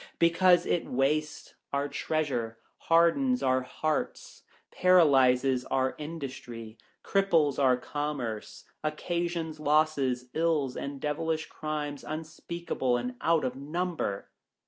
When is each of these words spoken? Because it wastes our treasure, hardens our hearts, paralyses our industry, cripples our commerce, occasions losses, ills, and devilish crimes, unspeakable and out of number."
Because 0.17 0.65
it 0.65 0.87
wastes 0.87 1.53
our 1.71 1.87
treasure, 1.87 2.57
hardens 2.89 3.43
our 3.43 3.61
hearts, 3.61 4.41
paralyses 4.71 5.63
our 5.65 5.93
industry, 5.99 6.79
cripples 7.03 7.59
our 7.59 7.77
commerce, 7.77 8.63
occasions 8.83 9.59
losses, 9.59 10.29
ills, 10.33 10.75
and 10.75 10.99
devilish 10.99 11.45
crimes, 11.45 12.03
unspeakable 12.03 12.97
and 12.97 13.13
out 13.21 13.45
of 13.45 13.55
number." 13.55 14.31